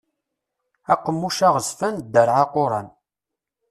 Aqemmuc 0.93 1.37
aɣezfan 1.47 1.95
ddarɛ 2.05 2.35
aquran. 2.43 2.87